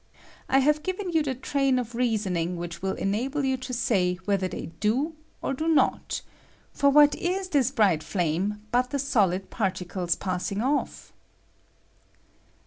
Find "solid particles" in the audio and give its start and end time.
8.97-10.15